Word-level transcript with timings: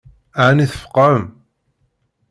Ɛni 0.45 0.65
tfeqɛem? 0.71 1.25